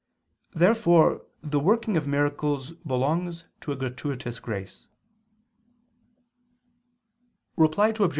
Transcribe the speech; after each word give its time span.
Therefore 0.55 1.27
the 1.43 1.59
working 1.59 1.95
of 1.95 2.07
miracles 2.07 2.71
belongs 2.71 3.45
to 3.59 3.71
a 3.71 3.75
gratuitous 3.75 4.39
grace. 4.39 4.87
Reply 7.55 7.89
Obj. 7.99 8.09